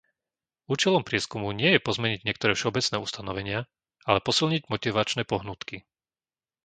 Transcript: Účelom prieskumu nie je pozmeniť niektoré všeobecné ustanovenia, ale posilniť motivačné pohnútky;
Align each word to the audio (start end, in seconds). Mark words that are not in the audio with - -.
Účelom 0.73 1.03
prieskumu 1.09 1.47
nie 1.61 1.69
je 1.77 1.77
pozmeniť 1.87 2.19
niektoré 2.25 2.51
všeobecné 2.57 2.97
ustanovenia, 3.07 3.59
ale 4.09 4.17
posilniť 4.27 4.61
motivačné 4.73 5.23
pohnútky; 5.31 5.77